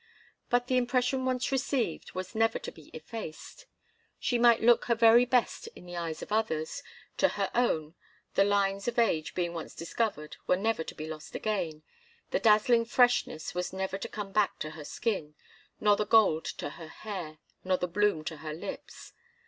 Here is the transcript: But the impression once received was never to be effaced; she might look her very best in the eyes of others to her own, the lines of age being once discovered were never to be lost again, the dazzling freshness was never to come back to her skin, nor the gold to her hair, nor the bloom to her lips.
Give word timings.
But 0.49 0.65
the 0.65 0.77
impression 0.77 1.25
once 1.25 1.51
received 1.51 2.13
was 2.13 2.33
never 2.33 2.57
to 2.57 2.71
be 2.71 2.87
effaced; 2.89 3.67
she 4.17 4.39
might 4.39 4.59
look 4.63 4.85
her 4.85 4.95
very 4.95 5.25
best 5.25 5.69
in 5.75 5.85
the 5.85 5.95
eyes 5.95 6.23
of 6.23 6.31
others 6.31 6.81
to 7.17 7.27
her 7.27 7.51
own, 7.53 7.93
the 8.33 8.43
lines 8.43 8.87
of 8.87 8.97
age 8.97 9.35
being 9.35 9.53
once 9.53 9.75
discovered 9.75 10.37
were 10.47 10.57
never 10.57 10.83
to 10.83 10.95
be 10.95 11.05
lost 11.07 11.35
again, 11.35 11.83
the 12.31 12.39
dazzling 12.39 12.85
freshness 12.85 13.53
was 13.53 13.73
never 13.73 13.99
to 13.99 14.09
come 14.09 14.31
back 14.31 14.57
to 14.57 14.71
her 14.71 14.85
skin, 14.85 15.35
nor 15.79 15.95
the 15.95 16.07
gold 16.07 16.45
to 16.45 16.71
her 16.71 16.87
hair, 16.87 17.37
nor 17.63 17.77
the 17.77 17.87
bloom 17.87 18.23
to 18.23 18.37
her 18.37 18.55
lips. 18.55 19.13